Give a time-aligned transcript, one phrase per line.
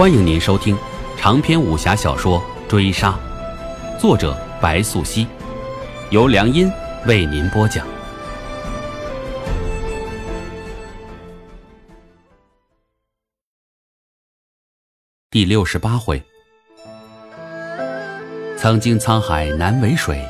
[0.00, 0.74] 欢迎您收听
[1.18, 3.10] 长篇武侠小说《追杀》，
[4.00, 5.26] 作者白素熙，
[6.08, 6.72] 由良音
[7.04, 7.86] 为您播讲。
[15.30, 16.22] 第六十八回，
[18.56, 20.26] 曾经沧海难为水，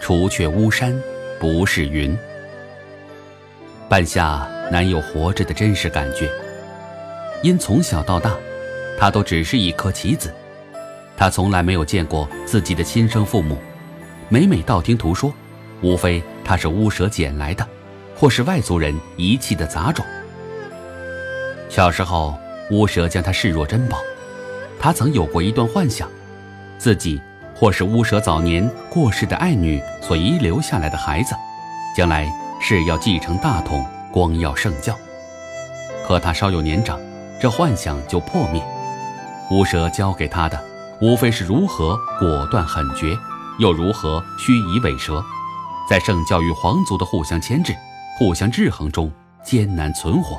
[0.00, 0.98] 除却巫山
[1.38, 2.16] 不是云。
[3.86, 6.32] 半夏难有活着的真实感觉，
[7.42, 8.34] 因从小到大。
[8.98, 10.32] 他都只是一颗棋子，
[11.16, 13.58] 他从来没有见过自己的亲生父母，
[14.28, 15.32] 每每道听途说，
[15.82, 17.66] 无非他是巫蛇捡来的，
[18.16, 20.04] 或是外族人遗弃的杂种。
[21.68, 22.34] 小时候，
[22.70, 23.98] 巫蛇将他视若珍宝，
[24.80, 26.08] 他曾有过一段幻想，
[26.78, 27.20] 自己
[27.54, 31.34] 或是巫蛇早年过世的爱女所遗留下来的孩子，
[31.96, 34.96] 将来是要继承大统，光耀圣教。
[36.06, 37.00] 可他稍有年长，
[37.40, 38.62] 这幻想就破灭。
[39.50, 40.58] 巫蛇教给他的，
[41.00, 43.16] 无非是如何果断狠绝，
[43.58, 45.22] 又如何虚以委蛇，
[45.88, 47.74] 在圣教与皇族的互相牵制、
[48.18, 49.12] 互相制衡中
[49.44, 50.38] 艰难存活。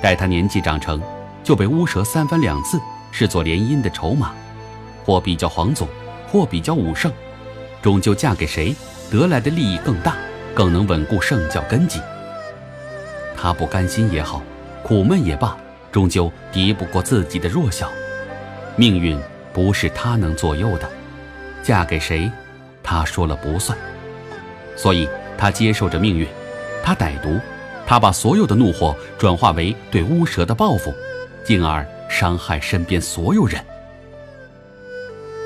[0.00, 1.02] 待他年纪长成，
[1.42, 4.30] 就被巫蛇三番两次视作联姻的筹码，
[5.04, 5.88] 或比较皇族，
[6.30, 7.12] 或比较武圣，
[7.82, 8.74] 终究嫁给谁，
[9.10, 10.14] 得来的利益更大，
[10.54, 12.00] 更能稳固圣教根基。
[13.36, 14.40] 他不甘心也好，
[14.84, 15.56] 苦闷也罢。
[15.96, 17.90] 终究敌不过自己的弱小，
[18.76, 19.18] 命运
[19.50, 20.86] 不是他能左右的，
[21.62, 22.30] 嫁给谁，
[22.82, 23.78] 他说了不算。
[24.76, 26.28] 所以，他接受着命运，
[26.84, 27.40] 他歹毒，
[27.86, 30.92] 他把所有的怒火转化为对巫蛇的报复，
[31.42, 33.58] 进而伤害身边所有人。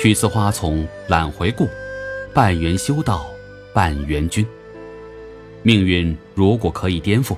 [0.00, 1.68] 取次花丛懒回顾，
[2.32, 3.26] 半缘修道，
[3.72, 4.46] 半缘君。
[5.64, 7.36] 命运如果可以颠覆，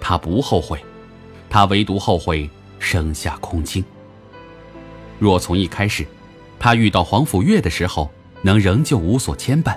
[0.00, 0.76] 他不后悔。
[1.50, 2.48] 他唯独后悔
[2.78, 3.84] 生下空青。
[5.18, 6.06] 若从一开始，
[6.58, 9.76] 他遇到黄甫月的时候能仍旧无所牵绊，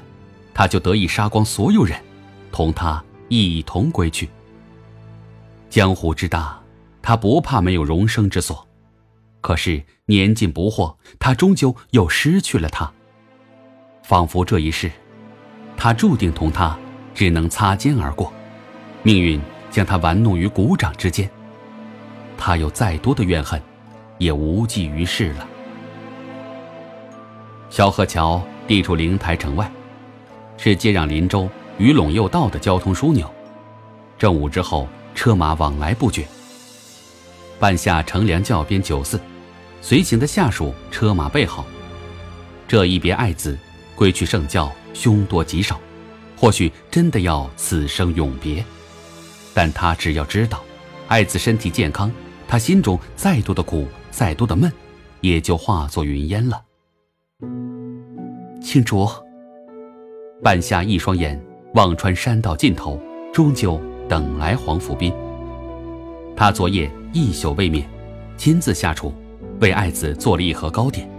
[0.53, 1.99] 他就得以杀光所有人，
[2.51, 4.29] 同他一同归去。
[5.69, 6.57] 江湖之大，
[7.01, 8.65] 他不怕没有容身之所，
[9.41, 12.89] 可是年近不惑，他终究又失去了他。
[14.03, 14.91] 仿佛这一世，
[15.75, 16.77] 他注定同他
[17.15, 18.31] 只能擦肩而过，
[19.01, 21.29] 命运将他玩弄于股掌之间。
[22.37, 23.61] 他有再多的怨恨，
[24.17, 25.47] 也无济于事了。
[27.69, 29.71] 萧河桥地处灵台城外，
[30.57, 33.31] 是接壤林州与陇右道的交通枢纽。
[34.17, 36.25] 正午之后，车马往来不绝。
[37.59, 39.19] 半夏乘凉教边酒肆，
[39.81, 41.65] 随行的下属车马备好。
[42.67, 43.57] 这一别爱子，
[43.95, 45.79] 归去圣教，凶多吉少，
[46.37, 48.63] 或许真的要此生永别。
[49.53, 50.61] 但他只要知道。
[51.09, 52.11] 爱子身体健康，
[52.53, 54.71] 他心中再多的苦，再多的闷，
[55.21, 56.61] 也就化作云烟了。
[58.61, 59.09] 青竹，
[60.43, 61.43] 半夏一双眼
[61.73, 63.01] 望穿山道尽头，
[63.33, 65.11] 终究等来黄甫斌。
[66.35, 67.89] 他昨夜一宿未眠，
[68.37, 69.11] 亲自下厨，
[69.59, 71.09] 为爱子做了一盒糕点。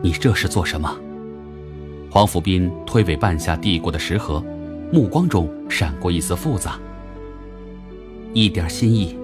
[0.00, 0.90] 你这是做什么？
[2.10, 4.42] 黄甫斌推诿半夏递过的食盒，
[4.90, 6.80] 目光中闪过一丝复杂。
[8.32, 9.14] 一点心意，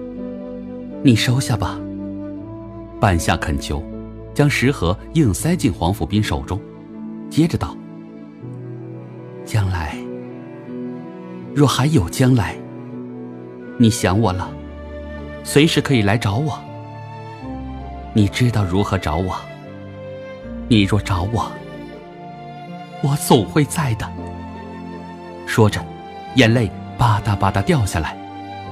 [1.05, 1.77] 你收下吧。
[2.97, 3.83] 半夏恳求，
[4.33, 6.57] 将食盒硬塞进黄甫斌手中，
[7.29, 7.75] 接着道
[9.43, 9.97] ：“将来，
[11.53, 12.55] 若还有将来，
[13.77, 14.49] 你想我了，
[15.43, 16.57] 随时可以来找我。
[18.13, 19.35] 你知道如何找我。
[20.69, 21.51] 你若找我，
[23.03, 24.09] 我总会在的。”
[25.45, 25.83] 说着，
[26.35, 28.17] 眼泪吧嗒吧嗒掉下来。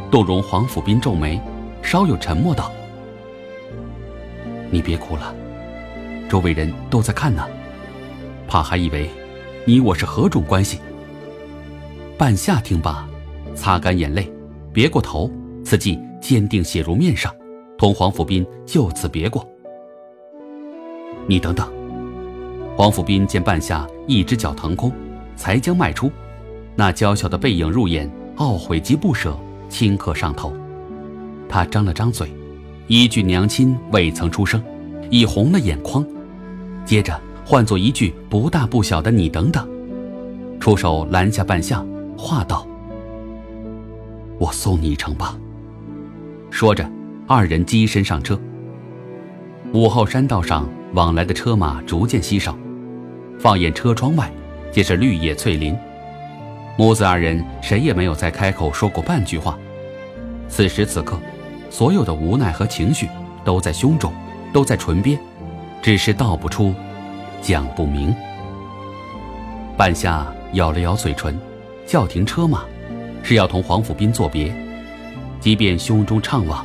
[0.10, 1.40] 杜容黄甫斌皱眉，
[1.82, 2.72] 稍有沉默道
[4.72, 5.34] ：“你别哭了，
[6.30, 7.46] 周围人都在看呢，
[8.48, 9.10] 怕还以为
[9.66, 10.80] 你我是何种关系。”
[12.18, 13.08] 半夏听罢，
[13.56, 14.32] 擦干眼泪，
[14.72, 15.30] 别过头，
[15.66, 17.34] 此际坚定写入面上，
[17.78, 19.46] 同黄甫斌就此别过。
[21.28, 21.68] 你等等，
[22.78, 24.92] 黄甫斌见半夏一只脚腾空，
[25.36, 26.12] 才将迈出，
[26.76, 29.38] 那娇小的背影入眼，懊悔及不舍。
[29.70, 30.54] 顷刻上头，
[31.52, 32.32] 他张了张嘴，
[32.88, 34.64] 一句“娘亲未曾出声”，
[35.12, 36.04] 已红了眼眶。
[36.86, 39.68] 接着换作一句不大不小的“你等等”，
[40.62, 41.86] 出手拦下半夏，
[42.18, 42.66] 话道
[44.40, 45.38] ：“我送你一程吧。”
[46.50, 46.90] 说着，
[47.28, 48.40] 二人机身上车。
[49.74, 52.58] 午后山道上往来的车马逐渐稀少，
[53.38, 54.32] 放眼车窗外，
[54.72, 55.76] 皆是绿叶翠林。
[56.78, 59.60] 母子二人谁也没有再开口说过半句话。
[60.48, 61.18] 此时此刻，
[61.72, 63.10] 所有的无奈和情绪
[63.46, 64.14] 都在胸中，
[64.52, 65.18] 都在唇边，
[65.82, 66.76] 只是道不出，
[67.42, 68.14] 讲不明。
[69.78, 71.40] 半夏咬了咬嘴唇，
[71.88, 72.66] 叫停车马，
[73.24, 74.54] 是要同黄甫斌作别。
[75.40, 76.58] 即便胸中怅惘，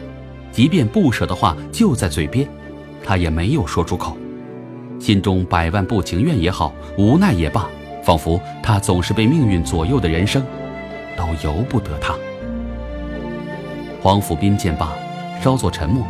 [0.51, 2.47] 即便不舍的话就在嘴边，
[3.05, 4.17] 他也没有说出口。
[4.99, 7.69] 心中百万不情愿也好，无奈也罢，
[8.03, 10.45] 仿佛他总是被命运左右的人生，
[11.17, 12.13] 都由不得他。
[14.03, 14.93] 黄甫斌见罢，
[15.43, 16.07] 稍作沉默，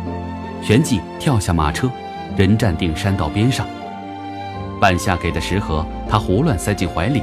[0.61, 1.89] 旋即跳下马车，
[2.35, 3.65] 人站定山道边上。
[4.79, 7.21] 半夏给的食盒，他胡乱塞进怀里，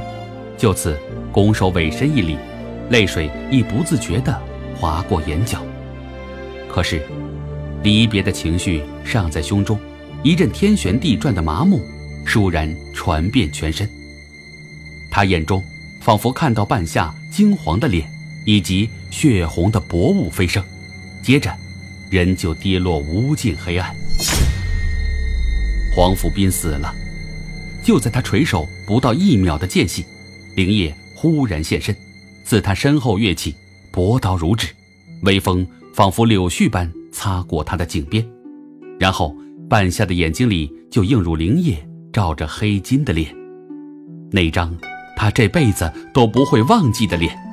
[0.57, 0.99] 就此
[1.31, 2.37] 拱手委身一礼，
[2.89, 4.37] 泪水亦不自觉地
[4.77, 5.59] 划过眼角。
[6.67, 7.01] 可是，
[7.83, 9.79] 离别的情绪尚在胸中，
[10.23, 11.79] 一阵天旋地转的麻木，
[12.25, 13.87] 倏然传遍全身。
[15.09, 15.63] 他眼中
[16.01, 18.05] 仿佛看到半夏惊黄的脸，
[18.45, 20.63] 以及血红的薄雾飞升，
[21.21, 21.53] 接着，
[22.09, 23.93] 人就跌落无尽黑暗。
[25.95, 26.93] 黄甫斌死了。
[27.83, 30.03] 就在他垂手不到一秒的间隙，
[30.55, 31.95] 灵叶忽然现身，
[32.43, 33.53] 自他身后跃起，
[33.91, 34.69] 薄刀如纸，
[35.21, 38.27] 微风仿佛柳絮般擦过他的颈边，
[38.99, 39.35] 然后
[39.69, 41.77] 半夏的眼睛里就映入灵叶
[42.11, 43.31] 照着黑金的脸，
[44.31, 44.75] 那张
[45.15, 47.44] 他这辈子都不会忘记的脸。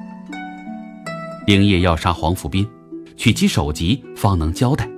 [1.52, 2.66] 灵叶要杀黄甫斌，
[3.14, 4.88] 取其首级方能交代。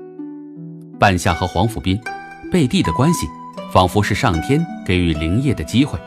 [1.00, 1.98] 半夏和黄甫斌
[2.52, 3.26] 背地的关系。
[3.72, 5.98] 仿佛是上天给予灵业的机会，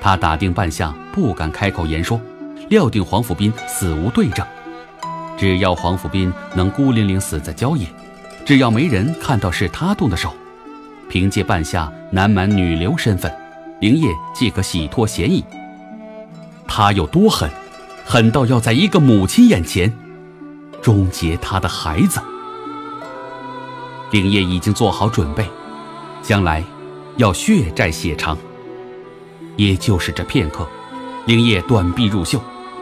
[0.00, 2.18] 他打定半夏不敢开口言说，
[2.70, 4.46] 料定黄甫斌死无对证。
[5.36, 7.86] 只要黄甫斌能孤零零死在郊野，
[8.46, 10.32] 只要没人看到是他动的手，
[11.10, 13.30] 凭借半夏南蛮女流身份，
[13.82, 15.44] 灵业即可洗脱嫌疑。
[16.66, 17.50] 他有多狠，
[18.08, 19.92] 狠到要在一个母亲眼前
[20.80, 22.20] 终结他的孩子。
[24.12, 25.44] 灵叶已经做好准备，
[26.22, 26.62] 将来。
[27.16, 28.36] 要血债血偿，
[29.56, 30.68] 也就是这片刻，
[31.24, 32.38] 灵叶短臂入袖，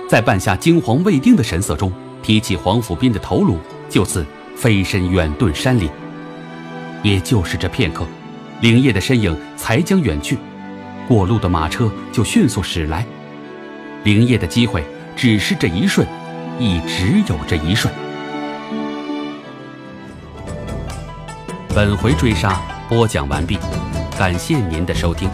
[0.09, 3.57] 在半夏惊惶未定的神色中，提起黄甫斌的头颅，
[3.89, 4.27] 就此
[4.57, 5.89] 飞身远遁山林。
[7.05, 8.05] 也就是这片刻，
[8.61, 10.37] 灵叶的身影才将远去，
[11.07, 13.07] 过路的马车就迅速驶来。
[14.03, 14.85] 灵叶的机会
[15.17, 16.07] 只是这一瞬，
[16.59, 17.93] 亦只有这一瞬。
[21.75, 23.59] 本回追杀播讲完毕。
[24.17, 25.29] 感谢您的收听。